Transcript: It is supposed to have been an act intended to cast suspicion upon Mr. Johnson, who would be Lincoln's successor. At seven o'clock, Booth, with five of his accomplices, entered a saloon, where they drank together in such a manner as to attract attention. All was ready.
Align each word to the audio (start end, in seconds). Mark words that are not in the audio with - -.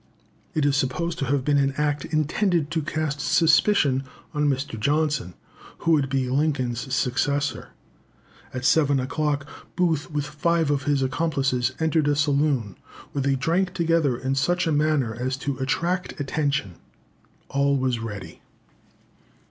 It 0.55 0.65
is 0.65 0.75
supposed 0.75 1.19
to 1.19 1.25
have 1.25 1.45
been 1.45 1.59
an 1.59 1.75
act 1.77 2.05
intended 2.05 2.71
to 2.71 2.81
cast 2.81 3.21
suspicion 3.21 4.03
upon 4.31 4.49
Mr. 4.49 4.79
Johnson, 4.79 5.35
who 5.77 5.91
would 5.91 6.09
be 6.09 6.27
Lincoln's 6.27 6.91
successor. 6.91 7.67
At 8.51 8.65
seven 8.65 8.99
o'clock, 8.99 9.45
Booth, 9.75 10.09
with 10.09 10.25
five 10.25 10.71
of 10.71 10.85
his 10.85 11.03
accomplices, 11.03 11.73
entered 11.79 12.07
a 12.07 12.15
saloon, 12.15 12.77
where 13.11 13.21
they 13.21 13.35
drank 13.35 13.75
together 13.75 14.17
in 14.17 14.33
such 14.33 14.65
a 14.65 14.71
manner 14.71 15.13
as 15.13 15.37
to 15.37 15.59
attract 15.59 16.19
attention. 16.19 16.77
All 17.49 17.77
was 17.77 17.99
ready. 17.99 18.41